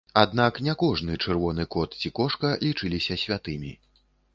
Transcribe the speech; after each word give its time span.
Аднак 0.19 0.55
не 0.67 0.73
кожны 0.83 1.19
чырвоны 1.27 1.67
кот 1.77 1.99
ці 2.01 2.15
кошка 2.23 2.59
лічыліся 2.69 3.23
святымі. 3.27 3.81